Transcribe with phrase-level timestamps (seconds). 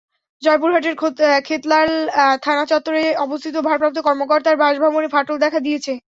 [0.43, 0.95] জয়পুরহাটের
[1.43, 1.89] ক্ষেতলাল
[2.43, 5.93] থানা চত্বরে অবস্থিত ভারপ্রাপ্ত কর্মকর্তার বাসভবনে ফাটল দেখা দিয়েছে।